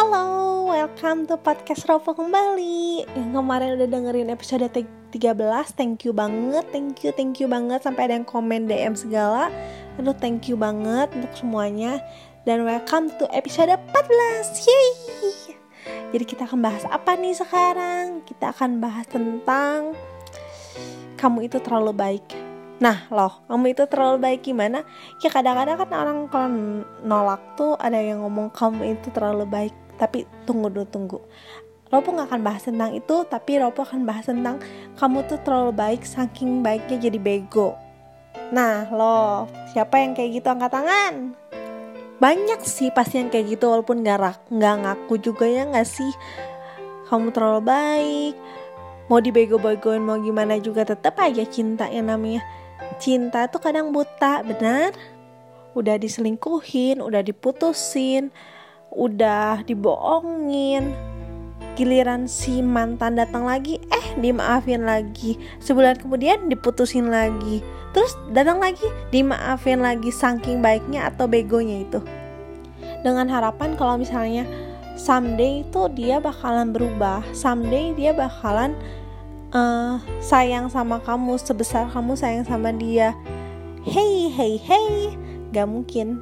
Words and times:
Halo, 0.00 0.64
welcome 0.64 1.28
to 1.28 1.36
podcast 1.36 1.84
Ropo 1.84 2.16
kembali. 2.16 3.04
Yang 3.04 3.36
kemarin 3.36 3.76
udah 3.76 3.84
dengerin 3.84 4.32
episode 4.32 4.64
13 4.72 5.12
Thank 5.76 6.08
you 6.08 6.16
banget, 6.16 6.64
thank 6.72 7.04
you, 7.04 7.12
thank 7.12 7.36
you 7.36 7.44
banget. 7.44 7.84
Sampai 7.84 8.08
ada 8.08 8.16
yang 8.16 8.24
komen 8.24 8.64
DM 8.64 8.96
segala. 8.96 9.52
Aduh 10.00 10.16
thank 10.16 10.48
you 10.48 10.56
banget 10.56 11.12
untuk 11.12 11.36
semuanya. 11.36 12.00
Dan 12.48 12.64
welcome 12.64 13.12
to 13.20 13.28
episode 13.28 13.68
14 13.68 14.64
Yeay 14.64 15.60
Jadi 16.16 16.24
kita 16.24 16.48
akan 16.48 16.64
bahas 16.64 16.88
apa 16.88 17.20
nih 17.20 17.36
sekarang? 17.36 18.24
Kita 18.24 18.56
akan 18.56 18.80
bahas 18.80 19.04
tentang 19.04 19.92
Kamu 21.20 21.44
itu 21.44 21.60
terlalu 21.60 21.92
baik. 21.92 22.24
Nah 22.80 23.04
loh, 23.12 23.44
kamu 23.52 23.76
itu 23.76 23.84
terlalu 23.84 24.16
baik 24.16 24.48
gimana? 24.48 24.80
Ya 25.20 25.28
kadang-kadang 25.28 25.76
kan 25.76 25.92
orang 25.92 26.18
kalau 26.32 26.48
nolak 27.04 27.44
tuh 27.52 27.76
ada 27.76 28.00
yang 28.00 28.24
ngomong 28.24 28.48
kamu 28.48 28.96
itu 28.96 29.12
terlalu 29.12 29.44
baik 29.44 29.76
Tapi 30.00 30.24
tunggu 30.48 30.72
dulu 30.72 30.86
tunggu. 30.88 31.20
Ropo 31.90 32.14
gak 32.14 32.30
akan 32.30 32.46
bahas 32.46 32.62
tentang 32.62 32.94
itu 32.94 33.26
Tapi 33.26 33.58
Ropo 33.58 33.82
akan 33.82 34.06
bahas 34.06 34.30
tentang 34.30 34.62
kamu 34.94 35.26
tuh 35.26 35.42
terlalu 35.42 35.74
baik 35.74 36.06
Saking 36.06 36.64
baiknya 36.64 36.96
jadi 36.96 37.18
bego. 37.20 37.76
Nah 38.54 38.88
loh, 38.88 39.44
siapa 39.76 40.00
yang 40.00 40.16
kayak 40.16 40.40
gitu? 40.40 40.48
Angkat 40.48 40.72
tangan? 40.72 41.14
Banyak 42.16 42.64
sih 42.64 42.88
pasti 42.94 43.20
yang 43.20 43.28
kayak 43.28 43.58
gitu 43.58 43.68
walaupun 43.68 44.00
gak, 44.00 44.40
gak 44.48 44.76
ngaku 44.80 45.20
juga 45.20 45.44
ya 45.44 45.68
gak 45.68 45.84
sih? 45.84 46.10
Kamu 47.12 47.34
terlalu 47.34 47.60
baik 47.66 48.34
Mau 49.10 49.18
dibego-begoin 49.18 49.98
mau 50.06 50.22
gimana 50.22 50.62
juga 50.62 50.86
tetap 50.86 51.18
aja 51.18 51.42
cinta 51.42 51.90
yang 51.90 52.06
namanya. 52.14 52.46
Cinta 53.02 53.50
tuh 53.50 53.58
kadang 53.58 53.90
buta, 53.90 54.46
benar? 54.46 54.94
Udah 55.74 55.98
diselingkuhin, 55.98 57.02
udah 57.02 57.18
diputusin, 57.18 58.30
udah 58.94 59.62
dibohongin. 59.64 60.92
Giliran 61.78 62.28
si 62.28 62.60
mantan 62.60 63.16
datang 63.16 63.48
lagi, 63.48 63.80
eh 63.88 64.06
dimaafin 64.20 64.84
lagi. 64.84 65.40
Sebulan 65.62 66.02
kemudian 66.02 66.50
diputusin 66.50 67.08
lagi. 67.08 67.64
Terus 67.96 68.14
datang 68.30 68.60
lagi, 68.60 68.84
dimaafin 69.08 69.80
lagi 69.80 70.12
saking 70.12 70.60
baiknya 70.60 71.08
atau 71.08 71.24
begonya 71.24 71.86
itu. 71.86 72.02
Dengan 73.00 73.32
harapan 73.32 73.78
kalau 73.80 73.96
misalnya 73.96 74.44
someday 74.98 75.64
itu 75.64 75.88
dia 75.96 76.20
bakalan 76.20 76.74
berubah, 76.74 77.24
someday 77.32 77.96
dia 77.96 78.12
bakalan 78.12 78.76
uh, 79.54 79.98
sayang 80.22 80.70
sama 80.70 80.98
kamu 81.02 81.36
sebesar 81.38 81.90
kamu 81.90 82.14
sayang 82.14 82.46
sama 82.46 82.70
dia 82.74 83.14
hey 83.86 84.30
hey 84.30 84.54
hey 84.60 85.14
gak 85.50 85.66
mungkin 85.66 86.20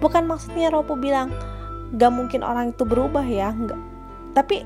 bukan 0.00 0.26
maksudnya 0.26 0.72
Ropo 0.72 0.96
bilang 0.96 1.32
gak 1.96 2.12
mungkin 2.12 2.40
orang 2.40 2.72
itu 2.72 2.84
berubah 2.84 3.24
ya 3.24 3.52
Gak. 3.52 3.80
tapi 4.36 4.64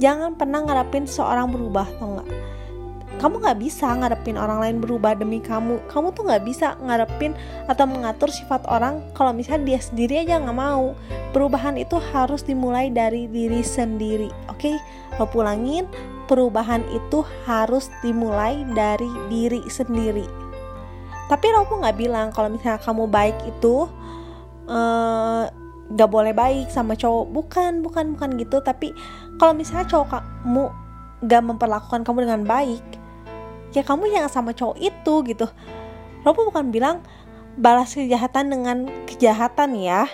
jangan 0.00 0.34
pernah 0.34 0.64
ngarepin 0.64 1.06
seorang 1.06 1.52
berubah 1.52 1.86
tau 2.00 2.18
nggak 2.18 2.30
kamu 3.20 3.36
nggak 3.36 3.60
bisa 3.60 3.92
ngarepin 4.00 4.40
orang 4.40 4.64
lain 4.64 4.76
berubah 4.80 5.12
demi 5.12 5.44
kamu 5.44 5.76
kamu 5.92 6.08
tuh 6.16 6.24
nggak 6.24 6.40
bisa 6.40 6.72
ngarepin 6.80 7.36
atau 7.68 7.84
mengatur 7.84 8.32
sifat 8.32 8.64
orang 8.64 9.04
kalau 9.12 9.36
misalnya 9.36 9.76
dia 9.76 9.80
sendiri 9.84 10.24
aja 10.24 10.40
nggak 10.40 10.56
mau 10.56 10.96
perubahan 11.36 11.76
itu 11.76 12.00
harus 12.16 12.40
dimulai 12.40 12.88
dari 12.88 13.28
diri 13.28 13.60
sendiri 13.60 14.32
oke 14.48 14.56
okay? 14.56 14.80
lo 15.20 15.28
pulangin 15.28 15.84
perubahan 16.30 16.86
itu 16.94 17.26
harus 17.42 17.90
dimulai 18.06 18.62
dari 18.70 19.10
diri 19.26 19.66
sendiri. 19.66 20.22
Tapi 21.26 21.46
Ropo 21.50 21.82
nggak 21.82 21.98
bilang 21.98 22.30
kalau 22.30 22.54
misalnya 22.54 22.78
kamu 22.78 23.10
baik 23.10 23.34
itu 23.50 23.90
uh, 24.70 25.50
gak 25.94 26.10
boleh 26.10 26.34
baik 26.34 26.70
sama 26.70 26.94
cowok. 26.94 27.26
Bukan, 27.30 27.72
bukan, 27.82 28.14
bukan 28.14 28.30
gitu. 28.38 28.62
Tapi 28.62 28.94
kalau 29.36 29.54
misalnya 29.54 29.86
cowok 29.90 30.08
kamu 30.10 30.64
gak 31.26 31.42
memperlakukan 31.44 32.00
kamu 32.06 32.18
dengan 32.26 32.42
baik, 32.46 32.84
ya 33.74 33.82
kamu 33.82 34.10
jangan 34.10 34.30
sama 34.30 34.50
cowok 34.54 34.76
itu 34.78 35.14
gitu. 35.26 35.46
Ropo 36.22 36.46
bukan 36.48 36.70
bilang 36.70 37.02
balas 37.58 37.96
kejahatan 37.96 38.52
dengan 38.52 38.76
kejahatan 39.08 39.74
ya. 39.78 40.06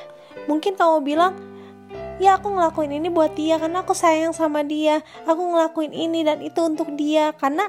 Mungkin 0.46 0.78
kamu 0.78 1.02
bilang 1.02 1.34
ya 2.16 2.40
aku 2.40 2.48
ngelakuin 2.48 2.96
ini 2.96 3.08
buat 3.12 3.36
dia 3.36 3.60
karena 3.60 3.84
aku 3.84 3.92
sayang 3.92 4.32
sama 4.32 4.64
dia 4.64 5.04
aku 5.28 5.52
ngelakuin 5.52 5.92
ini 5.92 6.24
dan 6.24 6.40
itu 6.40 6.60
untuk 6.64 6.88
dia 6.96 7.36
karena 7.36 7.68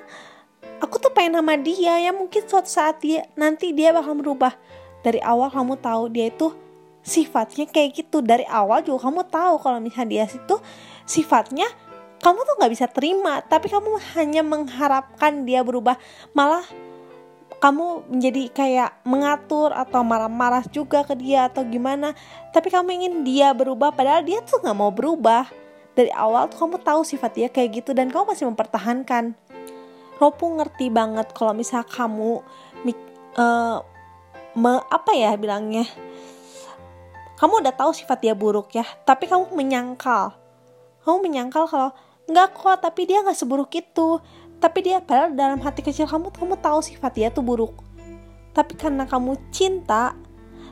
aku 0.79 1.03
tuh 1.03 1.11
pengen 1.11 1.43
sama 1.43 1.59
dia 1.59 1.99
ya 1.99 2.11
mungkin 2.15 2.41
suatu 2.47 2.69
saat 2.71 3.03
dia 3.03 3.27
nanti 3.35 3.75
dia 3.75 3.91
bakal 3.91 4.15
berubah 4.15 4.55
dari 5.03 5.19
awal 5.19 5.51
kamu 5.51 5.75
tahu 5.83 6.07
dia 6.07 6.31
itu 6.31 6.55
sifatnya 7.07 7.71
kayak 7.71 8.03
gitu. 8.03 8.19
Dari 8.19 8.43
awal 8.43 8.83
juga 8.83 9.07
kamu 9.07 9.23
tahu 9.31 9.55
kalau 9.63 9.79
misalnya 9.79 10.11
dia 10.11 10.25
itu 10.27 10.59
sifatnya 11.07 11.65
kamu 12.19 12.43
tuh 12.43 12.55
nggak 12.59 12.71
bisa 12.73 12.85
terima 12.91 13.39
tapi 13.45 13.71
kamu 13.71 13.95
hanya 14.19 14.43
mengharapkan 14.43 15.47
dia 15.47 15.63
berubah. 15.63 15.95
Malah 16.35 16.67
kamu 17.57 18.11
menjadi 18.13 18.43
kayak 18.53 18.91
mengatur 19.07 19.73
atau 19.73 20.05
marah-marah 20.05 20.67
juga 20.69 21.07
ke 21.07 21.15
dia 21.15 21.47
atau 21.47 21.63
gimana. 21.63 22.11
Tapi 22.51 22.67
kamu 22.67 22.89
ingin 23.01 23.13
dia 23.23 23.55
berubah 23.55 23.95
padahal 23.95 24.27
dia 24.27 24.43
tuh 24.43 24.59
nggak 24.59 24.77
mau 24.77 24.91
berubah. 24.91 25.47
Dari 25.97 26.13
awal 26.13 26.45
tuh 26.53 26.61
kamu 26.61 26.77
tahu 26.85 27.01
sifat 27.01 27.31
dia 27.33 27.49
kayak 27.49 27.81
gitu 27.81 27.97
dan 27.97 28.13
kamu 28.13 28.35
masih 28.35 28.45
mempertahankan. 28.51 29.33
Ropu 30.21 30.49
ngerti 30.49 30.89
banget 30.93 31.29
kalau 31.33 31.53
misal 31.53 31.81
kamu 31.85 32.41
uh, 33.37 33.77
me, 34.57 34.71
apa 34.89 35.11
ya 35.13 35.37
bilangnya 35.37 35.85
kamu 37.37 37.61
udah 37.61 37.73
tahu 37.73 37.93
sifat 37.93 38.17
dia 38.25 38.33
buruk 38.33 38.73
ya 38.73 38.83
tapi 39.05 39.29
kamu 39.29 39.53
menyangkal. 39.53 40.33
Kamu 41.05 41.23
menyangkal 41.23 41.69
kalau 41.69 41.93
nggak 42.27 42.57
kok 42.57 42.77
tapi 42.81 43.05
dia 43.05 43.21
nggak 43.21 43.37
seburuk 43.37 43.71
itu. 43.77 44.17
Tapi 44.57 44.79
dia 44.81 44.97
padahal 44.97 45.37
dalam 45.37 45.61
hati 45.61 45.85
kecil 45.85 46.09
kamu 46.09 46.33
kamu 46.33 46.57
tahu 46.57 46.81
sifat 46.81 47.11
dia 47.13 47.29
tuh 47.29 47.45
buruk. 47.45 47.77
Tapi 48.57 48.73
karena 48.73 49.05
kamu 49.05 49.37
cinta 49.53 50.17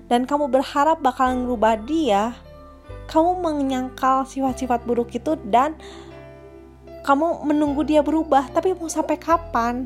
dan 0.09 0.25
kamu 0.25 0.49
berharap 0.49 1.01
bakalan 1.05 1.45
merubah 1.45 1.77
dia 1.77 2.33
kamu 3.05 3.45
menyangkal 3.45 4.25
sifat-sifat 4.25 4.81
buruk 4.89 5.13
itu 5.13 5.37
dan 5.45 5.77
kamu 7.05 7.45
menunggu 7.45 7.85
dia 7.85 8.01
berubah. 8.01 8.49
Tapi 8.49 8.73
mau 8.73 8.89
sampai 8.89 9.21
kapan? 9.21 9.85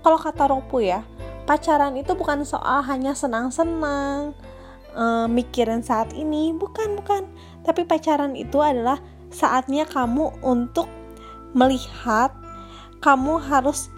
Kalau 0.00 0.16
kata 0.16 0.48
Ropu 0.48 0.80
ya 0.80 1.04
pacaran 1.46 1.94
itu 1.94 2.12
bukan 2.18 2.42
soal 2.42 2.82
hanya 2.82 3.14
senang-senang 3.14 4.34
uh, 4.96 5.28
mikirin 5.28 5.84
saat 5.84 6.16
ini. 6.16 6.56
Bukan 6.56 6.96
bukan. 6.96 7.28
Tapi 7.62 7.84
pacaran 7.84 8.32
itu 8.34 8.58
adalah 8.64 8.98
saatnya 9.28 9.84
kamu 9.84 10.32
untuk 10.40 10.88
melihat 11.52 12.32
kamu 13.04 13.38
harus 13.38 13.92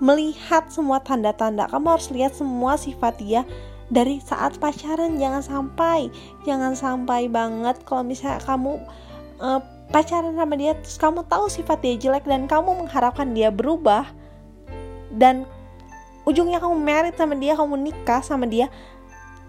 melihat 0.00 0.66
semua 0.72 1.04
tanda-tanda. 1.04 1.68
Kamu 1.68 1.86
harus 1.86 2.08
lihat 2.08 2.32
semua 2.32 2.80
sifat 2.80 3.20
dia 3.20 3.44
dari 3.92 4.18
saat 4.24 4.56
pacaran. 4.56 5.20
Jangan 5.20 5.44
sampai 5.44 6.08
jangan 6.48 6.72
sampai 6.72 7.28
banget 7.28 7.76
kalau 7.84 8.00
misalnya 8.00 8.40
kamu 8.42 8.80
uh, 9.38 9.60
pacaran 9.90 10.38
sama 10.38 10.54
dia 10.54 10.72
terus 10.78 10.96
kamu 10.96 11.26
tahu 11.26 11.50
sifat 11.50 11.82
dia 11.82 11.94
jelek 11.98 12.24
dan 12.24 12.46
kamu 12.46 12.86
mengharapkan 12.86 13.34
dia 13.34 13.50
berubah 13.50 14.06
dan 15.10 15.42
ujungnya 16.22 16.62
kamu 16.62 16.78
merit 16.78 17.18
sama 17.18 17.34
dia 17.34 17.58
kamu 17.58 17.74
nikah 17.90 18.22
sama 18.22 18.46
dia 18.46 18.70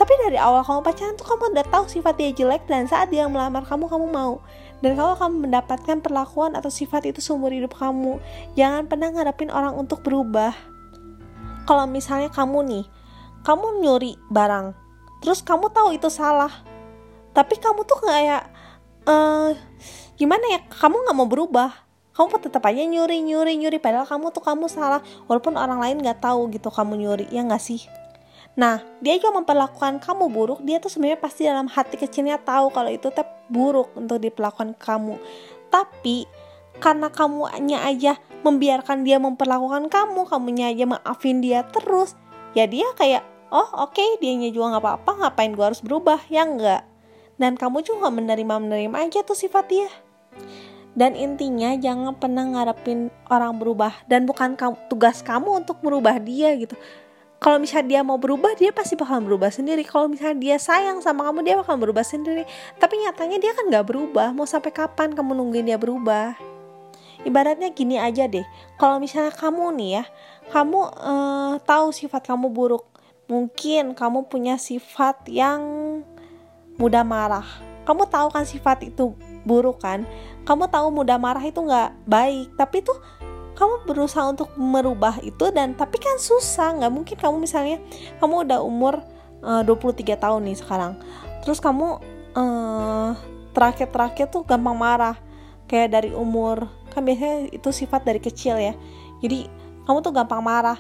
tapi 0.01 0.17
dari 0.17 0.33
awal 0.41 0.65
kamu 0.65 0.81
pacaran 0.81 1.13
tuh 1.13 1.29
kamu 1.29 1.53
udah 1.53 1.67
tahu 1.69 1.85
sifat 1.85 2.17
dia 2.17 2.33
jelek 2.33 2.65
dan 2.65 2.89
saat 2.89 3.13
dia 3.13 3.29
melamar 3.29 3.61
kamu 3.61 3.85
kamu 3.85 4.09
mau. 4.09 4.41
Dan 4.81 4.97
kalau 4.97 5.13
kamu 5.13 5.45
mendapatkan 5.45 6.01
perlakuan 6.01 6.57
atau 6.57 6.73
sifat 6.73 7.05
itu 7.05 7.21
seumur 7.21 7.53
hidup 7.53 7.77
kamu, 7.77 8.17
jangan 8.57 8.89
pernah 8.89 9.13
ngadepin 9.13 9.53
orang 9.53 9.77
untuk 9.77 10.01
berubah. 10.01 10.57
Kalau 11.69 11.85
misalnya 11.85 12.33
kamu 12.33 12.65
nih, 12.65 12.85
kamu 13.45 13.85
nyuri 13.85 14.17
barang, 14.33 14.73
terus 15.21 15.45
kamu 15.45 15.69
tahu 15.69 15.93
itu 15.93 16.09
salah, 16.09 16.49
tapi 17.37 17.61
kamu 17.61 17.85
tuh 17.85 18.01
kayak, 18.01 18.49
uh, 19.05 19.53
gimana 20.17 20.57
ya, 20.57 20.65
kamu 20.81 20.97
nggak 20.97 21.13
mau 21.13 21.29
berubah, 21.29 21.77
kamu 22.17 22.41
tetap 22.41 22.65
aja 22.65 22.81
nyuri 22.81 23.21
nyuri 23.21 23.53
nyuri 23.53 23.77
padahal 23.77 24.09
kamu 24.09 24.33
tuh 24.33 24.41
kamu 24.41 24.65
salah. 24.65 25.05
Walaupun 25.29 25.61
orang 25.61 25.77
lain 25.77 26.01
nggak 26.01 26.25
tahu 26.25 26.49
gitu 26.49 26.73
kamu 26.73 26.97
nyuri 26.97 27.29
ya 27.29 27.45
nggak 27.45 27.61
sih 27.61 27.85
Nah, 28.59 28.83
dia 28.99 29.15
juga 29.15 29.39
memperlakukan 29.39 30.03
kamu 30.03 30.25
buruk, 30.27 30.59
dia 30.67 30.77
tuh 30.83 30.91
sebenarnya 30.91 31.19
pasti 31.23 31.47
dalam 31.47 31.71
hati 31.71 31.95
kecilnya 31.95 32.35
tahu 32.43 32.67
kalau 32.75 32.91
itu 32.91 33.07
teh 33.07 33.23
buruk 33.47 33.95
untuk 33.95 34.19
diperlakukan 34.19 34.75
kamu. 34.75 35.15
Tapi 35.71 36.27
karena 36.83 37.07
kamu 37.07 37.47
hanya 37.51 37.79
aja 37.87 38.19
membiarkan 38.43 39.07
dia 39.07 39.23
memperlakukan 39.23 39.87
kamu, 39.87 40.27
kamunya 40.27 40.67
aja 40.71 40.83
maafin 40.83 41.39
dia 41.39 41.63
terus, 41.63 42.19
ya 42.51 42.67
dia 42.67 42.91
kayak, 42.99 43.23
oh 43.55 43.87
oke, 43.87 43.95
okay, 43.95 44.19
dianya 44.19 44.51
juga 44.51 44.75
nggak 44.75 44.83
apa-apa, 44.83 45.11
ngapain 45.23 45.55
gue 45.55 45.65
harus 45.65 45.79
berubah, 45.79 46.19
ya 46.27 46.43
enggak. 46.43 46.83
Dan 47.39 47.55
kamu 47.55 47.87
juga 47.87 48.11
menerima-menerima 48.11 48.97
aja 48.99 49.23
tuh 49.23 49.37
sifat 49.37 49.65
dia. 49.71 49.89
Dan 50.91 51.15
intinya 51.15 51.71
jangan 51.79 52.19
pernah 52.19 52.43
ngarepin 52.43 53.15
orang 53.31 53.55
berubah 53.55 53.95
dan 54.11 54.27
bukan 54.27 54.59
tugas 54.91 55.23
kamu 55.23 55.63
untuk 55.63 55.79
merubah 55.79 56.19
dia 56.19 56.51
gitu 56.59 56.75
kalau 57.41 57.57
misalnya 57.57 57.97
dia 57.97 58.01
mau 58.05 58.21
berubah 58.21 58.53
dia 58.53 58.69
pasti 58.69 58.93
bakal 58.93 59.17
berubah 59.25 59.49
sendiri. 59.49 59.81
Kalau 59.81 60.05
misalnya 60.05 60.37
dia 60.37 60.57
sayang 60.61 61.01
sama 61.01 61.25
kamu 61.25 61.41
dia 61.41 61.57
bakal 61.57 61.73
berubah 61.81 62.05
sendiri. 62.05 62.45
Tapi 62.77 63.01
nyatanya 63.01 63.41
dia 63.41 63.57
kan 63.57 63.65
nggak 63.65 63.89
berubah. 63.89 64.29
Mau 64.29 64.45
sampai 64.45 64.69
kapan 64.69 65.17
kamu 65.17 65.33
nungguin 65.33 65.65
dia 65.65 65.81
berubah? 65.81 66.37
Ibaratnya 67.25 67.73
gini 67.73 67.97
aja 67.97 68.29
deh. 68.29 68.45
Kalau 68.77 69.01
misalnya 69.01 69.33
kamu 69.33 69.73
nih 69.73 69.89
ya 69.89 70.03
kamu 70.53 70.79
uh, 71.01 71.53
tahu 71.65 71.89
sifat 71.89 72.29
kamu 72.29 72.53
buruk. 72.53 72.85
Mungkin 73.25 73.97
kamu 73.97 74.29
punya 74.29 74.61
sifat 74.61 75.25
yang 75.25 75.61
mudah 76.77 77.01
marah. 77.01 77.47
Kamu 77.89 78.05
tahu 78.05 78.29
kan 78.29 78.45
sifat 78.45 78.85
itu 78.85 79.17
buruk 79.49 79.81
kan? 79.81 80.05
Kamu 80.45 80.69
tahu 80.69 80.93
mudah 80.93 81.17
marah 81.17 81.41
itu 81.41 81.57
nggak 81.57 82.05
baik. 82.05 82.53
Tapi 82.53 82.85
tuh 82.85 83.01
kamu 83.55 83.85
berusaha 83.85 84.25
untuk 84.31 84.51
merubah 84.55 85.19
itu 85.21 85.51
dan 85.51 85.75
tapi 85.75 85.99
kan 85.99 86.17
susah 86.17 86.79
nggak 86.79 86.91
mungkin 86.91 87.15
kamu 87.19 87.35
misalnya 87.43 87.77
kamu 88.23 88.47
udah 88.47 88.59
umur 88.63 89.03
eh, 89.41 89.61
uh, 89.61 89.63
23 89.65 90.17
tahun 90.17 90.41
nih 90.47 90.57
sekarang 90.61 90.93
terus 91.43 91.57
kamu 91.57 91.99
uh, 92.37 93.11
terakhir-terakhir 93.51 94.31
tuh 94.31 94.47
gampang 94.47 94.77
marah 94.77 95.17
kayak 95.67 95.91
dari 95.91 96.11
umur 96.11 96.67
kan 96.91 97.03
biasanya 97.03 97.51
itu 97.51 97.69
sifat 97.71 98.03
dari 98.03 98.19
kecil 98.19 98.59
ya 98.59 98.75
jadi 99.23 99.47
kamu 99.87 100.03
tuh 100.03 100.13
gampang 100.13 100.43
marah 100.43 100.79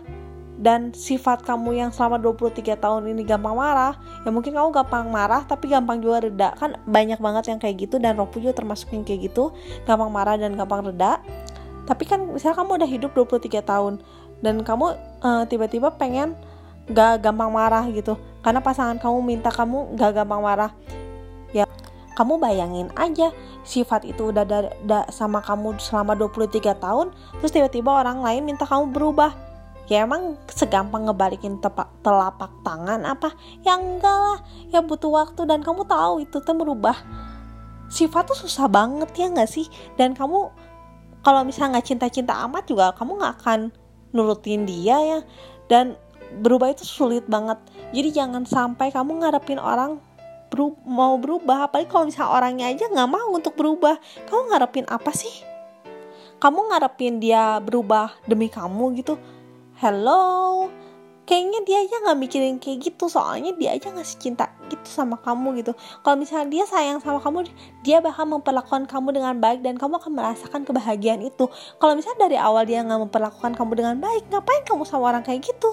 dan 0.61 0.93
sifat 0.93 1.41
kamu 1.41 1.81
yang 1.81 1.89
selama 1.89 2.21
23 2.21 2.77
tahun 2.77 3.09
ini 3.09 3.25
gampang 3.25 3.57
marah 3.57 3.97
ya 4.21 4.29
mungkin 4.29 4.53
kamu 4.53 4.69
gampang 4.69 5.09
marah 5.09 5.41
tapi 5.47 5.73
gampang 5.73 5.97
juga 6.03 6.29
reda 6.29 6.53
kan 6.53 6.77
banyak 6.85 7.17
banget 7.17 7.49
yang 7.49 7.57
kayak 7.57 7.81
gitu 7.81 7.97
dan 7.97 8.13
Roku 8.21 8.37
juga 8.37 8.61
termasuk 8.61 8.93
yang 8.93 9.01
kayak 9.01 9.33
gitu 9.33 9.49
gampang 9.89 10.13
marah 10.13 10.37
dan 10.37 10.53
gampang 10.53 10.85
reda 10.85 11.17
tapi 11.91 12.07
kan 12.07 12.23
misalnya 12.23 12.63
kamu 12.63 12.71
udah 12.79 12.87
hidup 12.87 13.11
23 13.11 13.67
tahun 13.67 13.99
dan 14.39 14.63
kamu 14.63 14.95
uh, 15.19 15.43
tiba-tiba 15.43 15.91
pengen 15.99 16.39
gak 16.87 17.19
gampang 17.19 17.51
marah 17.51 17.83
gitu. 17.91 18.15
Karena 18.39 18.63
pasangan 18.63 18.95
kamu 18.95 19.19
minta 19.19 19.51
kamu 19.51 19.99
gak 19.99 20.23
gampang 20.23 20.39
marah. 20.39 20.71
Ya 21.51 21.67
kamu 22.15 22.39
bayangin 22.39 22.87
aja 22.95 23.35
sifat 23.67 24.07
itu 24.07 24.31
udah 24.31 24.47
ada, 24.47 24.71
ada 24.71 24.99
sama 25.11 25.43
kamu 25.43 25.83
selama 25.83 26.15
23 26.15 26.79
tahun 26.79 27.11
terus 27.43 27.51
tiba-tiba 27.51 27.91
orang 27.91 28.23
lain 28.23 28.47
minta 28.47 28.63
kamu 28.63 28.95
berubah. 28.95 29.35
Ya 29.91 30.07
emang 30.07 30.39
segampang 30.47 31.11
ngebalikin 31.11 31.59
telapak 31.99 32.55
tangan 32.63 33.03
apa? 33.03 33.35
Ya 33.67 33.75
enggak 33.75 34.15
lah. 34.15 34.39
Ya 34.71 34.79
butuh 34.79 35.11
waktu 35.11 35.43
dan 35.43 35.59
kamu 35.59 35.83
tahu 35.83 36.23
itu 36.23 36.39
tuh 36.39 36.55
merubah. 36.55 36.95
Sifat 37.91 38.31
tuh 38.31 38.39
susah 38.47 38.71
banget 38.71 39.11
ya 39.19 39.27
nggak 39.27 39.51
sih? 39.51 39.67
Dan 39.99 40.15
kamu 40.15 40.70
kalau 41.21 41.45
misalnya 41.45 41.77
nggak 41.77 41.87
cinta-cinta 41.87 42.33
amat 42.49 42.65
juga 42.65 42.93
kamu 42.97 43.21
nggak 43.21 43.33
akan 43.41 43.59
nurutin 44.11 44.65
dia 44.65 44.97
ya. 44.99 45.19
Dan 45.69 45.95
berubah 46.41 46.73
itu 46.73 46.83
sulit 46.83 47.23
banget. 47.29 47.61
Jadi 47.95 48.09
jangan 48.11 48.43
sampai 48.43 48.89
kamu 48.89 49.21
ngarepin 49.21 49.61
orang 49.61 50.01
beru 50.51 50.75
mau 50.83 51.15
berubah. 51.21 51.69
Apalagi 51.69 51.87
kalau 51.87 52.09
misalnya 52.09 52.31
orangnya 52.33 52.65
aja 52.67 52.85
nggak 52.89 53.09
mau 53.09 53.29
untuk 53.31 53.53
berubah. 53.55 53.95
Kamu 54.27 54.51
ngarepin 54.51 54.85
apa 54.89 55.11
sih? 55.13 55.31
Kamu 56.41 56.73
ngarepin 56.73 57.21
dia 57.21 57.61
berubah 57.61 58.17
demi 58.25 58.49
kamu 58.49 58.97
gitu? 58.97 59.15
Hello 59.77 60.80
kayaknya 61.31 61.63
dia 61.63 61.79
aja 61.79 61.95
nggak 62.03 62.19
mikirin 62.19 62.59
kayak 62.59 62.91
gitu 62.91 63.07
soalnya 63.07 63.55
dia 63.55 63.71
aja 63.71 63.87
ngasih 63.87 64.19
cinta 64.19 64.51
gitu 64.67 64.83
sama 64.83 65.15
kamu 65.15 65.63
gitu. 65.63 65.71
Kalau 66.03 66.19
misalnya 66.19 66.51
dia 66.51 66.63
sayang 66.67 66.99
sama 66.99 67.23
kamu 67.23 67.47
dia 67.87 68.03
bakal 68.03 68.27
memperlakukan 68.27 68.83
kamu 68.83 69.15
dengan 69.15 69.39
baik 69.39 69.63
dan 69.63 69.79
kamu 69.79 69.95
akan 70.03 70.11
merasakan 70.11 70.67
kebahagiaan 70.67 71.23
itu. 71.23 71.47
Kalau 71.79 71.95
misalnya 71.95 72.27
dari 72.27 72.35
awal 72.35 72.67
dia 72.67 72.83
nggak 72.83 73.07
memperlakukan 73.07 73.55
kamu 73.55 73.71
dengan 73.79 73.95
baik 74.03 74.27
ngapain 74.27 74.67
kamu 74.67 74.83
sama 74.83 75.15
orang 75.15 75.23
kayak 75.23 75.47
gitu? 75.47 75.71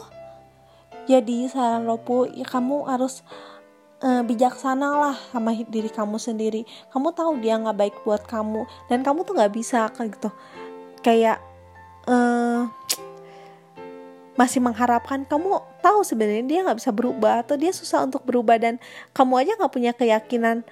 Jadi 1.11 1.51
saran 1.51 1.91
Ropu 1.91 2.31
ya 2.31 2.47
kamu 2.47 2.87
harus 2.87 3.27
uh, 4.07 4.23
bijaksana 4.23 4.89
lah 4.95 5.17
sama 5.35 5.59
diri 5.59 5.91
kamu 5.91 6.23
sendiri. 6.23 6.63
Kamu 6.95 7.11
tahu 7.19 7.43
dia 7.43 7.59
nggak 7.59 7.75
baik 7.75 7.95
buat 8.07 8.23
kamu 8.31 8.63
dan 8.87 9.03
kamu 9.03 9.27
tuh 9.27 9.35
nggak 9.35 9.51
bisa 9.59 9.91
kayak 9.91 10.15
gitu. 10.15 10.31
Kayak 11.03 11.43
uh, 12.07 12.71
masih 14.39 14.63
mengharapkan 14.63 15.27
kamu 15.27 15.59
tahu 15.83 16.07
sebenarnya 16.07 16.47
dia 16.47 16.61
nggak 16.63 16.79
bisa 16.79 16.95
berubah 16.95 17.43
atau 17.43 17.59
dia 17.59 17.75
susah 17.75 18.07
untuk 18.07 18.23
berubah 18.23 18.55
dan 18.63 18.79
kamu 19.11 19.43
aja 19.43 19.53
nggak 19.59 19.73
punya 19.75 19.91
keyakinan 19.91 20.63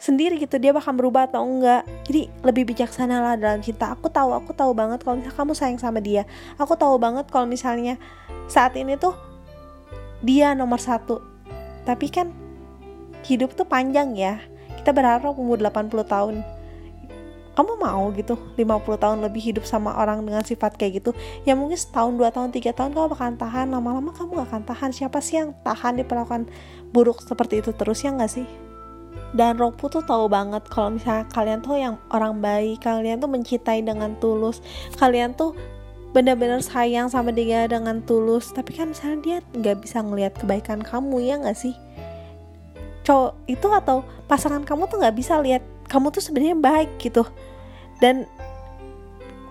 sendiri 0.00 0.38
gitu 0.38 0.56
dia 0.56 0.70
bakal 0.72 0.94
berubah 0.96 1.28
atau 1.28 1.44
enggak. 1.44 1.84
Jadi 2.08 2.32
lebih 2.46 2.70
bijaksana 2.72 3.20
lah 3.20 3.34
dalam 3.36 3.60
cinta. 3.60 3.92
Aku 3.92 4.08
tahu 4.08 4.32
aku 4.32 4.56
tahu 4.56 4.72
banget 4.72 5.04
kalau 5.04 5.20
misalnya 5.20 5.36
kamu 5.36 5.52
sayang 5.52 5.80
sama 5.82 6.00
dia. 6.00 6.24
Aku 6.56 6.78
tahu 6.78 6.96
banget 6.96 7.28
kalau 7.28 7.44
misalnya 7.44 8.00
saat 8.48 8.72
ini 8.78 8.96
tuh 8.96 9.12
dia 10.24 10.54
nomor 10.56 10.80
satu. 10.80 11.20
Tapi 11.84 12.06
kan 12.08 12.30
hidup 13.26 13.52
tuh 13.58 13.66
panjang 13.66 14.14
ya. 14.14 14.40
Kita 14.80 14.94
berharap 14.94 15.36
umur 15.36 15.60
80 15.60 15.92
tahun 16.06 16.34
kamu 17.58 17.74
mau 17.74 18.14
gitu 18.14 18.38
50 18.54 19.02
tahun 19.02 19.18
lebih 19.26 19.50
hidup 19.50 19.66
sama 19.66 19.90
orang 19.98 20.22
dengan 20.22 20.46
sifat 20.46 20.78
kayak 20.78 21.02
gitu 21.02 21.10
ya 21.42 21.58
mungkin 21.58 21.74
setahun 21.74 22.14
dua 22.14 22.30
tahun 22.30 22.54
tiga 22.54 22.70
tahun 22.70 22.94
kamu 22.94 23.18
bakalan 23.18 23.34
tahan 23.34 23.66
lama-lama 23.74 24.14
kamu 24.14 24.38
gak 24.38 24.48
akan 24.54 24.62
tahan. 24.62 24.90
Siapa 24.94 25.18
sih 25.18 25.42
yang 25.42 25.50
tahan 25.66 25.98
diperlakukan 25.98 26.46
buruk 26.94 27.18
seperti 27.18 27.58
itu 27.58 27.74
terus 27.74 28.06
ya 28.06 28.14
nggak 28.14 28.30
sih? 28.30 28.46
Dan 29.34 29.58
Roku 29.58 29.90
tuh 29.90 30.06
tahu 30.06 30.30
banget 30.30 30.62
kalau 30.70 30.94
misalnya 30.94 31.26
kalian 31.34 31.58
tuh 31.58 31.74
yang 31.74 31.98
orang 32.14 32.38
baik 32.38 32.86
kalian 32.86 33.18
tuh 33.18 33.28
mencintai 33.28 33.82
dengan 33.82 34.14
tulus 34.22 34.62
kalian 34.96 35.34
tuh 35.34 35.52
benar-benar 36.14 36.64
sayang 36.64 37.12
sama 37.12 37.34
dia 37.34 37.68
dengan 37.68 38.00
tulus 38.06 38.54
tapi 38.54 38.72
kan 38.72 38.94
misalnya 38.94 39.18
dia 39.20 39.38
nggak 39.52 39.84
bisa 39.84 40.00
ngelihat 40.00 40.32
kebaikan 40.38 40.78
kamu 40.78 41.26
ya 41.26 41.34
nggak 41.42 41.58
sih? 41.58 41.74
Cowok 43.02 43.34
itu 43.50 43.66
atau 43.66 44.06
pasangan 44.30 44.62
kamu 44.62 44.86
tuh 44.86 45.02
nggak 45.02 45.16
bisa 45.18 45.42
lihat 45.42 45.60
kamu 45.88 46.12
tuh 46.14 46.22
sebenarnya 46.22 46.56
baik 46.56 47.00
gitu. 47.00 47.24
Dan 47.98 48.28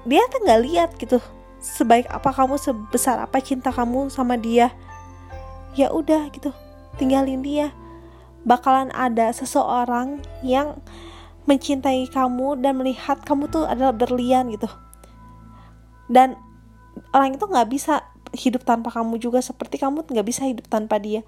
dia 0.07 0.23
tuh 0.31 0.39
nggak 0.45 0.61
lihat 0.63 0.89
gitu 0.95 1.19
sebaik 1.57 2.07
apa 2.07 2.31
kamu 2.31 2.55
sebesar 2.55 3.19
apa 3.19 3.43
cinta 3.43 3.73
kamu 3.73 4.07
sama 4.07 4.39
dia. 4.39 4.71
Ya 5.75 5.91
udah 5.91 6.29
gitu 6.31 6.53
tinggalin 6.95 7.43
dia. 7.43 7.73
Bakalan 8.47 8.93
ada 8.95 9.33
seseorang 9.35 10.23
yang 10.45 10.79
mencintai 11.47 12.07
kamu 12.11 12.59
dan 12.59 12.79
melihat 12.79 13.19
kamu 13.23 13.51
tuh 13.51 13.67
adalah 13.67 13.91
berlian 13.91 14.47
gitu. 14.51 14.67
Dan 16.07 16.39
orang 17.11 17.35
itu 17.35 17.43
nggak 17.43 17.67
bisa 17.67 18.03
hidup 18.35 18.63
tanpa 18.67 18.91
kamu 18.91 19.19
juga 19.19 19.39
seperti 19.39 19.79
kamu 19.79 20.07
nggak 20.07 20.27
bisa 20.27 20.47
hidup 20.47 20.67
tanpa 20.67 20.99
dia. 20.99 21.23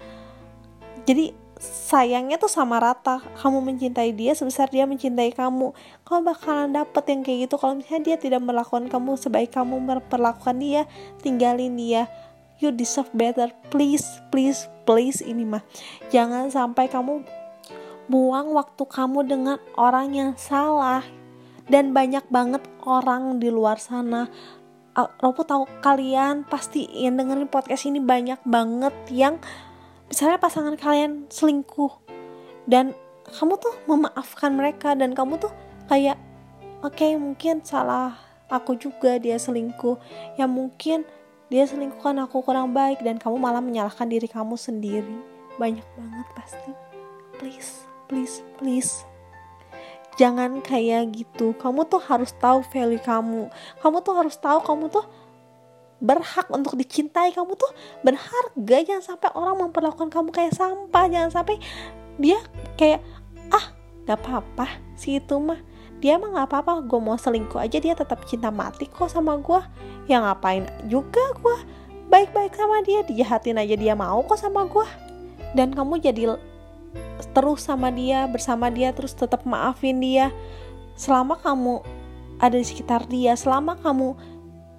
Jadi 1.04 1.32
sayangnya 1.60 2.40
tuh 2.40 2.48
sama 2.48 2.80
rata 2.80 3.20
kamu 3.36 3.60
mencintai 3.60 4.16
dia 4.16 4.32
sebesar 4.32 4.72
dia 4.72 4.88
mencintai 4.88 5.36
kamu. 5.36 5.76
Kamu 6.08 6.20
bakalan 6.24 6.72
dapet 6.72 7.04
yang 7.12 7.20
kayak 7.20 7.38
gitu. 7.46 7.60
Kalau 7.60 7.76
misalnya 7.76 8.02
dia 8.02 8.16
tidak 8.16 8.40
melakukan 8.40 8.88
kamu 8.88 9.20
sebaik 9.20 9.52
kamu 9.52 9.76
memperlakukan 9.76 10.56
dia 10.56 10.88
tinggalin 11.20 11.76
dia. 11.76 12.08
You 12.58 12.72
deserve 12.72 13.12
better. 13.12 13.52
Please 13.68 14.08
please 14.32 14.66
please 14.88 15.20
ini 15.20 15.44
mah. 15.44 15.60
Jangan 16.08 16.48
sampai 16.48 16.88
kamu 16.88 17.28
buang 18.08 18.56
waktu 18.56 18.82
kamu 18.88 19.28
dengan 19.28 19.56
orang 19.76 20.16
yang 20.16 20.30
salah. 20.40 21.04
Dan 21.70 21.94
banyak 21.94 22.26
banget 22.32 22.66
orang 22.82 23.38
di 23.38 23.52
luar 23.52 23.78
sana. 23.78 24.26
Ropo 25.22 25.46
tahu 25.46 25.70
kalian 25.80 26.42
pasti 26.42 26.82
yang 26.90 27.14
dengerin 27.14 27.46
podcast 27.46 27.86
ini 27.86 28.02
banyak 28.02 28.42
banget 28.42 28.92
yang 29.14 29.38
misalnya 30.10 30.42
pasangan 30.42 30.74
kalian 30.74 31.30
selingkuh 31.30 32.02
dan 32.66 32.92
kamu 33.30 33.54
tuh 33.62 33.74
memaafkan 33.86 34.50
mereka 34.58 34.98
dan 34.98 35.14
kamu 35.14 35.38
tuh 35.38 35.54
kayak 35.86 36.18
oke 36.82 36.98
okay, 36.98 37.14
mungkin 37.14 37.62
salah 37.62 38.18
aku 38.50 38.74
juga 38.76 39.16
dia 39.16 39.38
selingkuh. 39.38 39.96
Ya 40.34 40.50
mungkin 40.50 41.06
dia 41.48 41.64
selingkuh 41.64 42.02
kan 42.02 42.18
aku 42.18 42.42
kurang 42.42 42.74
baik 42.74 43.00
dan 43.00 43.16
kamu 43.16 43.38
malah 43.38 43.62
menyalahkan 43.62 44.10
diri 44.10 44.26
kamu 44.26 44.58
sendiri. 44.58 45.16
Banyak 45.56 45.86
banget 45.94 46.26
pasti. 46.34 46.72
Please 47.38 47.86
please 48.10 48.42
please. 48.58 48.92
Jangan 50.18 50.60
kayak 50.60 51.16
gitu. 51.16 51.56
Kamu 51.56 51.88
tuh 51.88 52.02
harus 52.02 52.34
tahu 52.36 52.60
value 52.68 53.00
kamu. 53.00 53.48
Kamu 53.80 53.96
tuh 54.04 54.14
harus 54.18 54.36
tahu 54.36 54.60
kamu 54.60 54.92
tuh 54.92 55.06
berhak 56.00 56.48
untuk 56.48 56.74
dicintai 56.80 57.30
kamu 57.36 57.54
tuh 57.54 57.70
berharga. 58.02 58.76
Jangan 58.82 59.04
sampai 59.04 59.30
orang 59.36 59.68
memperlakukan 59.68 60.08
kamu 60.08 60.32
kayak 60.32 60.56
sampah. 60.56 61.06
Jangan 61.06 61.30
sampai 61.30 61.56
dia 62.16 62.40
kayak 62.80 63.04
ah 63.52 63.72
nggak 64.08 64.18
apa-apa 64.18 64.66
si 64.96 65.20
itu 65.20 65.36
mah. 65.36 65.60
Dia 66.00 66.16
mah 66.16 66.32
nggak 66.32 66.48
apa-apa. 66.48 66.82
Gue 66.88 67.00
mau 67.00 67.20
selingkuh 67.20 67.60
aja. 67.60 67.76
Dia 67.76 67.92
tetap 67.92 68.24
cinta 68.24 68.48
mati 68.48 68.88
kok 68.88 69.12
sama 69.12 69.36
gue 69.38 69.60
ya 70.08 70.18
ngapain 70.18 70.66
juga 70.90 71.22
gue 71.36 71.56
baik-baik 72.08 72.56
sama 72.56 72.80
dia. 72.82 73.04
Dijahatin 73.04 73.60
aja 73.60 73.76
dia 73.76 73.92
mau 73.92 74.24
kok 74.24 74.40
sama 74.40 74.64
gue 74.66 74.88
dan 75.52 75.74
kamu 75.74 76.00
jadi 76.00 76.40
terus 77.36 77.60
sama 77.68 77.92
dia 77.92 78.24
bersama 78.26 78.72
dia 78.72 78.90
terus 78.96 79.12
tetap 79.12 79.44
maafin 79.44 80.00
dia. 80.00 80.32
Selama 80.96 81.36
kamu 81.40 81.80
ada 82.40 82.56
di 82.56 82.64
sekitar 82.64 83.04
dia 83.04 83.36
selama 83.36 83.76
kamu 83.78 84.16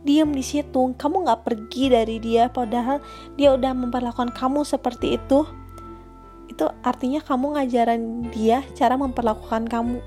diem 0.02 0.30
di 0.34 0.44
situ. 0.46 0.94
Kamu 0.98 1.26
nggak 1.26 1.42
pergi 1.46 1.94
dari 1.94 2.18
dia 2.18 2.50
padahal 2.50 3.02
dia 3.38 3.54
udah 3.54 3.72
memperlakukan 3.74 4.34
kamu 4.34 4.66
seperti 4.66 5.18
itu. 5.18 5.46
Itu 6.50 6.70
artinya 6.84 7.24
kamu 7.24 7.58
ngajaran 7.58 8.02
dia 8.34 8.66
cara 8.76 8.98
memperlakukan 8.98 9.70
kamu. 9.70 10.00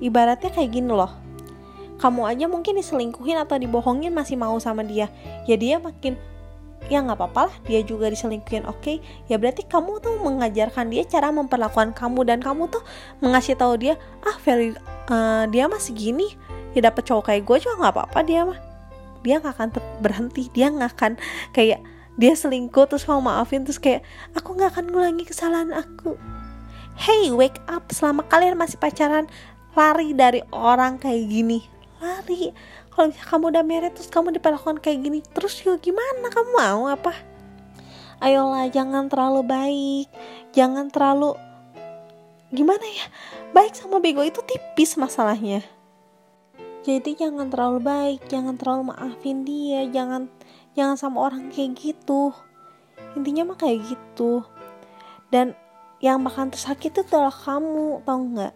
Ibaratnya 0.00 0.52
kayak 0.52 0.70
gini 0.72 0.92
loh. 0.92 1.12
Kamu 2.00 2.24
aja 2.24 2.48
mungkin 2.48 2.80
diselingkuhin 2.80 3.36
atau 3.36 3.60
dibohongin 3.60 4.12
masih 4.16 4.40
mau 4.40 4.56
sama 4.56 4.80
dia. 4.80 5.12
Ya 5.44 5.60
dia 5.60 5.76
makin 5.76 6.16
ya 6.88 7.04
nggak 7.04 7.20
apa-apa 7.20 7.52
lah 7.52 7.56
dia 7.68 7.84
juga 7.84 8.08
diselingkuhin 8.08 8.64
oke. 8.64 8.80
Okay? 8.80 8.96
ya 9.28 9.36
berarti 9.36 9.68
kamu 9.68 10.00
tuh 10.00 10.16
mengajarkan 10.16 10.88
dia 10.88 11.04
cara 11.04 11.28
memperlakukan 11.28 11.92
kamu 11.92 12.24
dan 12.24 12.40
kamu 12.40 12.72
tuh 12.72 12.80
mengasih 13.20 13.52
tahu 13.52 13.76
dia 13.76 14.00
ah 14.24 14.36
very 14.40 14.72
uh, 15.12 15.44
dia 15.52 15.68
masih 15.68 15.92
gini. 15.92 16.32
Ya 16.72 16.88
dapet 16.88 17.04
cowok 17.04 17.28
kayak 17.34 17.42
gue 17.44 17.56
juga 17.66 17.74
nggak 17.84 17.94
apa-apa 17.98 18.20
dia 18.24 18.46
mah 18.46 18.69
dia 19.20 19.40
nggak 19.40 19.54
akan 19.56 19.68
berhenti 20.00 20.48
dia 20.52 20.72
nggak 20.72 20.90
akan 20.96 21.12
kayak 21.52 21.80
dia 22.20 22.32
selingkuh 22.36 22.84
terus 22.84 23.08
mau 23.08 23.22
maafin 23.24 23.64
terus 23.64 23.80
kayak 23.80 24.04
aku 24.36 24.52
nggak 24.52 24.76
akan 24.76 24.92
ngulangi 24.92 25.24
kesalahan 25.24 25.72
aku. 25.72 26.20
Hey 27.00 27.32
wake 27.32 27.56
up. 27.64 27.88
Selama 27.88 28.28
kalian 28.28 28.60
masih 28.60 28.76
pacaran 28.76 29.24
lari 29.72 30.12
dari 30.12 30.44
orang 30.52 31.00
kayak 31.00 31.24
gini. 31.32 31.64
Lari. 32.02 32.52
Kalau 32.92 33.08
kamu 33.08 33.44
udah 33.56 33.64
married 33.64 33.96
terus 33.96 34.12
kamu 34.12 34.36
diperlakukan 34.36 34.84
kayak 34.84 35.00
gini 35.00 35.24
terus 35.32 35.56
yuk 35.64 35.80
gimana? 35.80 36.28
Kamu 36.28 36.50
mau 36.52 36.90
apa? 36.92 37.16
Ayolah 38.20 38.68
jangan 38.68 39.08
terlalu 39.08 39.40
baik. 39.46 40.06
Jangan 40.52 40.92
terlalu 40.92 41.32
gimana 42.52 42.84
ya? 42.84 43.06
Baik 43.56 43.72
sama 43.72 43.96
bego 44.02 44.20
itu 44.20 44.44
tipis 44.44 45.00
masalahnya 45.00 45.64
jadi 46.80 47.10
jangan 47.12 47.52
terlalu 47.52 47.80
baik 47.84 48.20
jangan 48.32 48.56
terlalu 48.56 48.92
maafin 48.94 49.44
dia 49.44 49.84
jangan 49.88 50.32
jangan 50.74 50.96
sama 50.96 51.28
orang 51.30 51.50
kayak 51.50 51.76
gitu. 51.78 52.32
Intinya 53.18 53.52
mah 53.52 53.58
kayak 53.58 53.84
gitu. 53.90 54.46
Dan 55.30 55.54
yang 55.98 56.22
bakal 56.22 56.50
tersakit 56.50 56.94
itu 56.94 57.02
adalah 57.10 57.34
kamu 57.34 58.02
tau 58.06 58.20
nggak? 58.20 58.54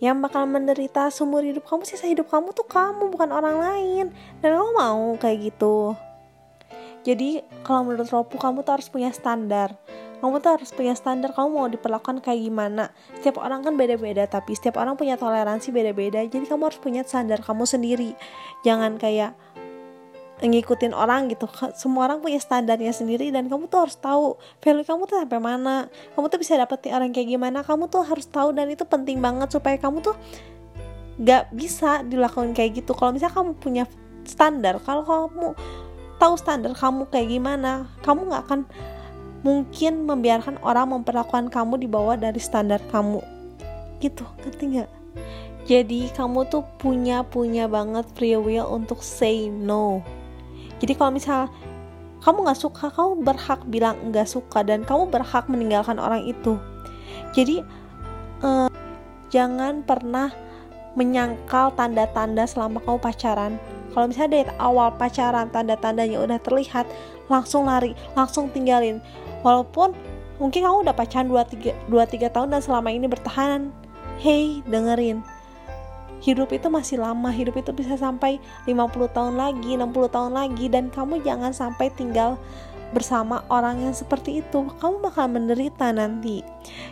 Yang 0.00 0.16
bakal 0.24 0.42
menderita 0.48 1.12
seumur 1.12 1.44
hidup 1.44 1.68
kamu 1.68 1.84
sisa 1.84 2.08
hidup 2.08 2.32
kamu 2.32 2.56
tuh 2.56 2.64
kamu 2.64 3.12
bukan 3.12 3.30
orang 3.30 3.56
lain. 3.60 4.06
Dan 4.40 4.56
kamu 4.56 4.70
mau 4.72 5.04
kayak 5.20 5.52
gitu. 5.52 5.94
Jadi 7.04 7.40
kalau 7.64 7.88
menurut 7.88 8.08
Ropu 8.12 8.36
kamu 8.36 8.60
tuh 8.64 8.76
harus 8.76 8.88
punya 8.92 9.08
standar 9.12 9.72
kamu 10.20 10.38
tuh 10.44 10.50
harus 10.56 10.70
punya 10.70 10.94
standar 10.94 11.32
kamu 11.32 11.48
mau 11.50 11.68
diperlakukan 11.68 12.20
kayak 12.20 12.40
gimana. 12.44 12.92
Setiap 13.18 13.40
orang 13.40 13.64
kan 13.64 13.74
beda-beda 13.74 14.28
tapi 14.28 14.54
setiap 14.54 14.78
orang 14.78 14.94
punya 14.94 15.16
toleransi 15.16 15.72
beda-beda. 15.72 16.22
Jadi 16.24 16.44
kamu 16.44 16.70
harus 16.70 16.80
punya 16.80 17.02
standar 17.02 17.40
kamu 17.40 17.64
sendiri. 17.66 18.12
Jangan 18.62 19.00
kayak 19.00 19.32
ngikutin 20.40 20.92
orang 20.96 21.28
gitu. 21.32 21.48
Semua 21.76 22.08
orang 22.08 22.24
punya 22.24 22.40
standarnya 22.40 22.92
sendiri 22.92 23.28
dan 23.32 23.48
kamu 23.48 23.68
tuh 23.68 23.88
harus 23.88 23.96
tahu 23.96 24.36
value 24.60 24.86
kamu 24.86 25.02
tuh 25.08 25.16
sampai 25.24 25.40
mana. 25.40 25.88
Kamu 26.16 26.28
tuh 26.28 26.38
bisa 26.40 26.56
dapetin 26.60 26.92
orang 26.92 27.10
kayak 27.10 27.28
gimana. 27.28 27.64
Kamu 27.64 27.88
tuh 27.88 28.04
harus 28.04 28.28
tahu 28.28 28.52
dan 28.52 28.68
itu 28.68 28.84
penting 28.84 29.18
banget 29.20 29.52
supaya 29.52 29.80
kamu 29.80 30.04
tuh 30.04 30.16
gak 31.20 31.52
bisa 31.52 32.04
dilakukan 32.04 32.52
kayak 32.56 32.84
gitu. 32.84 32.96
Kalau 32.96 33.12
misalnya 33.12 33.36
kamu 33.36 33.52
punya 33.60 33.84
standar 34.24 34.78
kalau 34.84 35.02
kamu 35.04 35.46
tahu 36.20 36.34
standar 36.36 36.72
kamu 36.76 37.08
kayak 37.08 37.28
gimana 37.32 37.88
kamu 38.04 38.28
nggak 38.28 38.42
akan 38.46 38.60
mungkin 39.40 40.04
membiarkan 40.04 40.60
orang 40.60 40.92
memperlakukan 40.92 41.48
kamu 41.48 41.80
di 41.80 41.88
bawah 41.88 42.16
dari 42.16 42.40
standar 42.40 42.80
kamu. 42.92 43.24
Gitu 44.00 44.24
ngerti 44.44 44.64
nggak? 44.76 44.90
Jadi 45.68 46.10
kamu 46.16 46.48
tuh 46.48 46.64
punya 46.80 47.22
punya 47.22 47.68
banget 47.70 48.08
free 48.16 48.36
will 48.36 48.68
untuk 48.68 49.00
say 49.04 49.48
no. 49.48 50.00
Jadi 50.80 50.92
kalau 50.96 51.12
misal 51.14 51.40
kamu 52.20 52.48
nggak 52.48 52.60
suka 52.60 52.92
kamu 52.92 53.24
berhak 53.24 53.60
bilang 53.68 53.96
nggak 54.12 54.28
suka 54.28 54.60
dan 54.64 54.84
kamu 54.84 55.08
berhak 55.08 55.44
meninggalkan 55.48 55.96
orang 56.00 56.24
itu. 56.24 56.56
Jadi 57.32 57.64
eh, 58.44 58.68
jangan 59.30 59.84
pernah 59.84 60.32
menyangkal 60.98 61.72
tanda-tanda 61.78 62.44
selama 62.44 62.82
kamu 62.82 62.98
pacaran. 62.98 63.52
Kalau 63.90 64.06
misalnya 64.06 64.42
dari 64.42 64.52
awal 64.58 64.94
pacaran 64.94 65.50
tanda-tandanya 65.50 66.18
udah 66.22 66.38
terlihat 66.42 66.86
langsung 67.30 67.70
lari 67.70 67.94
langsung 68.18 68.50
tinggalin 68.50 68.98
walaupun 69.40 69.92
mungkin 70.40 70.64
kamu 70.64 70.88
udah 70.88 70.94
pacaran 70.96 71.28
2-3 71.28 71.84
tahun 72.32 72.48
dan 72.48 72.60
selama 72.64 72.88
ini 72.88 73.06
bertahan. 73.06 73.68
Hey 74.20 74.60
dengerin. 74.68 75.24
Hidup 76.20 76.52
itu 76.52 76.68
masih 76.68 77.00
lama. 77.00 77.32
Hidup 77.32 77.56
itu 77.56 77.72
bisa 77.72 77.96
sampai 77.96 78.36
50 78.68 79.16
tahun 79.16 79.40
lagi 79.40 79.80
60 79.80 80.12
tahun 80.12 80.32
lagi. 80.36 80.68
Dan 80.68 80.92
kamu 80.92 81.24
jangan 81.24 81.56
sampai 81.56 81.88
tinggal 81.96 82.36
bersama 82.92 83.40
orang 83.48 83.80
yang 83.88 83.96
seperti 83.96 84.44
itu. 84.44 84.68
Kamu 84.76 85.00
bakal 85.00 85.32
menderita 85.32 85.88
nanti. 85.96 86.44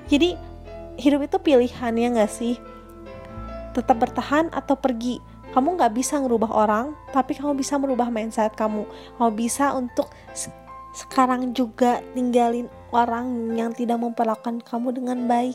Jadi 0.09 0.33
hidup 0.97 1.29
itu 1.29 1.37
pilihan 1.37 1.93
ya 1.93 2.09
gak 2.17 2.33
sih? 2.33 2.57
Tetap 3.77 4.01
bertahan 4.01 4.49
atau 4.49 4.81
pergi. 4.81 5.21
Kamu 5.49 5.81
nggak 5.81 5.97
bisa 5.97 6.21
ngerubah 6.21 6.53
orang 6.53 6.93
tapi 7.09 7.33
kamu 7.33 7.57
bisa 7.57 7.81
merubah 7.81 8.13
mindset 8.13 8.53
kamu. 8.53 8.85
Kamu 9.17 9.31
bisa 9.33 9.73
untuk 9.73 10.13
sekarang 10.99 11.55
juga 11.55 12.03
tinggalin 12.11 12.67
orang 12.91 13.55
yang 13.55 13.71
tidak 13.71 14.03
memperlakukan 14.03 14.59
kamu 14.67 14.99
dengan 14.99 15.31
baik 15.31 15.55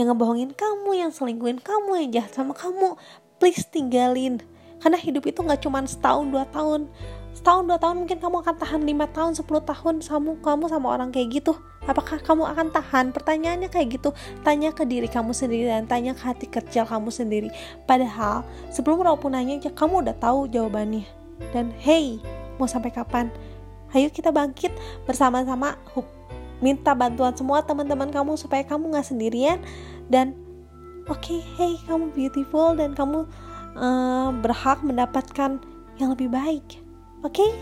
yang 0.00 0.08
ngebohongin 0.08 0.56
kamu 0.56 0.96
yang 0.96 1.12
selingkuhin 1.12 1.60
kamu 1.60 2.08
yang 2.08 2.10
jahat 2.16 2.32
sama 2.32 2.56
kamu. 2.56 2.96
Please 3.36 3.68
tinggalin. 3.68 4.40
Karena 4.80 4.96
hidup 4.96 5.28
itu 5.28 5.44
nggak 5.44 5.60
cuma 5.60 5.84
setahun 5.84 6.32
dua 6.32 6.48
tahun. 6.48 6.88
Setahun 7.36 7.68
dua 7.68 7.76
tahun 7.76 8.02
mungkin 8.02 8.16
kamu 8.16 8.36
akan 8.40 8.54
tahan 8.56 8.80
lima 8.88 9.06
tahun 9.12 9.36
sepuluh 9.36 9.60
tahun 9.60 10.00
sama 10.00 10.40
kamu 10.40 10.72
sama 10.72 10.88
orang 10.88 11.12
kayak 11.12 11.36
gitu. 11.36 11.52
Apakah 11.84 12.24
kamu 12.24 12.48
akan 12.48 12.66
tahan? 12.72 13.12
Pertanyaannya 13.12 13.68
kayak 13.68 14.00
gitu. 14.00 14.16
Tanya 14.40 14.72
ke 14.72 14.88
diri 14.88 15.06
kamu 15.10 15.36
sendiri 15.36 15.68
dan 15.68 15.84
tanya 15.84 16.16
ke 16.16 16.22
hati 16.24 16.46
kecil 16.48 16.88
kamu 16.88 17.12
sendiri. 17.12 17.52
Padahal 17.84 18.40
sebelum 18.72 19.04
Raupu 19.04 19.28
nanya 19.28 19.60
kamu 19.60 20.08
udah 20.08 20.16
tahu 20.16 20.48
jawabannya. 20.48 21.04
Dan 21.52 21.70
hey 21.76 22.18
mau 22.58 22.66
sampai 22.66 22.90
kapan 22.90 23.30
Ayo 23.96 24.12
kita 24.12 24.28
bangkit 24.34 24.72
bersama-sama. 25.08 25.78
Minta 26.64 26.92
bantuan 26.92 27.32
semua 27.38 27.62
teman-teman 27.62 28.10
kamu 28.10 28.34
supaya 28.34 28.66
kamu 28.66 28.92
nggak 28.92 29.06
sendirian. 29.06 29.58
Dan 30.10 30.34
oke 31.06 31.22
okay, 31.22 31.40
hey 31.56 31.78
kamu 31.86 32.10
beautiful 32.12 32.74
dan 32.74 32.92
kamu 32.92 33.24
uh, 33.78 34.30
berhak 34.44 34.82
mendapatkan 34.82 35.62
yang 35.96 36.08
lebih 36.12 36.28
baik. 36.28 36.82
Oke? 37.22 37.42
Okay? 37.42 37.52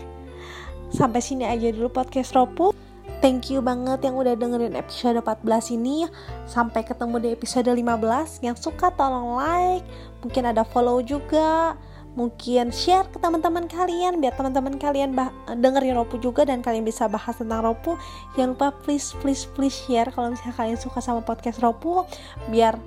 sampai 0.87 1.19
sini 1.19 1.43
aja 1.43 1.71
dulu 1.71 1.91
podcast 1.91 2.31
Ropu. 2.31 2.71
Thank 3.17 3.49
you 3.49 3.65
banget 3.65 4.05
yang 4.05 4.13
udah 4.13 4.37
dengerin 4.37 4.77
episode 4.77 5.17
14 5.17 5.73
ini. 5.73 6.05
Sampai 6.45 6.85
ketemu 6.85 7.17
di 7.17 7.29
episode 7.33 7.65
15 7.65 8.45
Yang 8.45 8.69
suka 8.69 8.93
tolong 8.93 9.41
like 9.41 9.81
Mungkin 10.21 10.53
ada 10.53 10.61
follow 10.61 11.01
juga 11.01 11.73
mungkin 12.17 12.73
share 12.73 13.05
ke 13.13 13.21
teman-teman 13.21 13.69
kalian 13.69 14.17
biar 14.17 14.33
teman-teman 14.33 14.81
kalian 14.81 15.13
bah- 15.13 15.29
dengerin 15.53 15.93
Ropu 15.93 16.17
juga 16.17 16.49
dan 16.49 16.65
kalian 16.65 16.81
bisa 16.81 17.05
bahas 17.05 17.37
tentang 17.37 17.61
Ropu. 17.61 17.93
Jangan 18.33 18.57
lupa 18.57 18.67
please 18.81 19.13
please 19.21 19.45
please 19.53 19.77
share 19.85 20.09
kalau 20.09 20.33
misalnya 20.33 20.57
kalian 20.57 20.79
suka 20.81 20.97
sama 20.97 21.21
podcast 21.21 21.61
Ropu 21.61 22.09
biar 22.49 22.81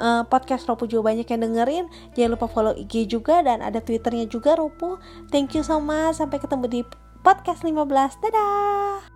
uh, 0.00 0.24
podcast 0.24 0.64
Ropu 0.64 0.88
juga 0.88 1.12
banyak 1.12 1.28
yang 1.28 1.40
dengerin. 1.44 1.84
Jangan 2.16 2.30
lupa 2.40 2.46
follow 2.48 2.72
IG 2.72 3.04
juga 3.12 3.44
dan 3.44 3.60
ada 3.60 3.84
twitternya 3.84 4.24
juga 4.24 4.56
Ropu. 4.56 4.96
Thank 5.28 5.52
you 5.52 5.62
so 5.62 5.76
much 5.76 6.16
sampai 6.16 6.40
ketemu 6.40 6.64
di 6.66 6.80
podcast 7.20 7.60
15 7.60 7.76
dadah 8.24 9.09